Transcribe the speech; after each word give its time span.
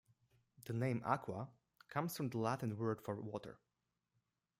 The 0.65 0.73
name 0.73 1.03
"Aqua" 1.05 1.49
comes 1.89 2.17
from 2.17 2.29
the 2.29 2.39
Latin 2.39 2.75
word 2.75 3.03
for 3.03 3.21
water. 3.21 3.59